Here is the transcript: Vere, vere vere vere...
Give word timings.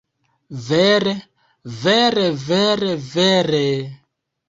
Vere, 0.69 1.13
vere 1.83 2.25
vere 2.49 2.93
vere... 3.15 3.65